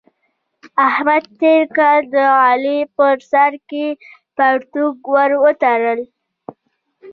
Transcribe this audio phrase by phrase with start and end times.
[0.87, 3.87] احمد تېر کال د علي په سر کې
[4.35, 5.95] پرتوګ ور وتاړه.